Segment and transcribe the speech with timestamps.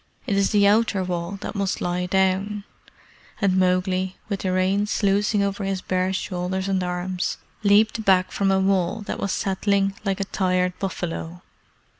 [0.25, 2.63] "It is the outer wall that must lie down,"
[3.39, 8.49] and Mowgli, with the rain sluicing over his bare shoulders and arms, leaped back from
[8.49, 11.43] a wall that was settling like a tired buffalo.